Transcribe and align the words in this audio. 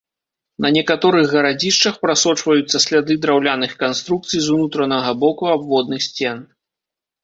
На 0.65 0.69
некаторых 0.77 1.25
гарадзішчах 1.33 1.99
прасочваюцца 2.07 2.83
сляды 2.87 3.21
драўляных 3.29 3.79
канструкцый 3.85 4.39
з 4.49 4.59
унутранага 4.59 5.11
боку 5.25 5.43
абводных 5.57 6.01
сцен. 6.13 6.47